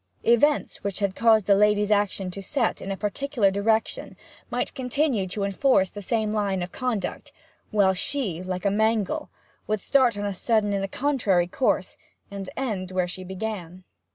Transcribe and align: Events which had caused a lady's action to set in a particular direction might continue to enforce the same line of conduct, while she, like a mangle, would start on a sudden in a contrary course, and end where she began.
Events 0.23 0.83
which 0.83 0.97
had 0.97 1.15
caused 1.15 1.47
a 1.47 1.53
lady's 1.53 1.91
action 1.91 2.31
to 2.31 2.41
set 2.41 2.81
in 2.81 2.89
a 2.91 2.97
particular 2.97 3.51
direction 3.51 4.17
might 4.49 4.73
continue 4.73 5.27
to 5.27 5.43
enforce 5.43 5.91
the 5.91 6.01
same 6.01 6.31
line 6.31 6.63
of 6.63 6.71
conduct, 6.71 7.31
while 7.69 7.93
she, 7.93 8.41
like 8.41 8.65
a 8.65 8.71
mangle, 8.71 9.29
would 9.67 9.79
start 9.79 10.17
on 10.17 10.25
a 10.25 10.33
sudden 10.33 10.73
in 10.73 10.81
a 10.81 10.87
contrary 10.87 11.45
course, 11.45 11.97
and 12.31 12.49
end 12.57 12.89
where 12.89 13.07
she 13.07 13.23
began. 13.23 13.83